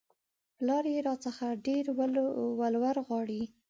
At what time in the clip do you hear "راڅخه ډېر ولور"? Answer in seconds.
1.07-2.95